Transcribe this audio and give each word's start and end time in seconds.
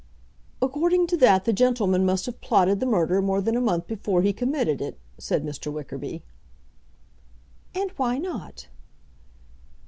"According 0.63 1.05
to 1.05 1.17
that 1.17 1.45
the 1.45 1.53
gentleman 1.53 2.07
must 2.07 2.25
have 2.25 2.41
plotted 2.41 2.79
the 2.79 2.87
murder 2.87 3.21
more 3.21 3.39
than 3.39 3.55
a 3.55 3.61
month 3.61 3.85
before 3.85 4.23
he 4.23 4.33
committed 4.33 4.81
it," 4.81 4.97
said 5.19 5.45
Mr. 5.45 5.71
Wickerby. 5.71 6.23
"And 7.75 7.91
why 7.97 8.17
not?" 8.17 8.65